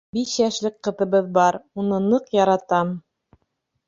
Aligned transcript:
Биш 0.17 0.31
йәшлек 0.43 0.77
ҡыҙыбыҙ 0.87 1.27
бар, 1.35 1.57
уны 1.83 1.99
ныҡ 2.05 2.33
яратам. 2.37 2.95